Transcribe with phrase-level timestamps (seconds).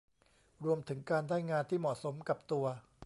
[0.65, 2.65] รวมถึงการได้งานที่เหมาะสมกับตัว